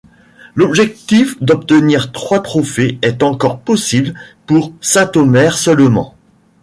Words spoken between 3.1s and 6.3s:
encore possible pour Saint-Omer seulement.